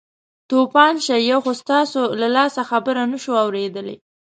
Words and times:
توپان 0.49 0.93
شئ 1.05 1.21
یو 1.31 1.39
خو 1.45 1.51
ستاسو 1.61 2.01
له 2.21 2.27
لاسه 2.35 2.61
خبره 2.69 3.01
نه 3.11 3.17
شوو 3.23 3.41
اورېدلی. 3.43 3.95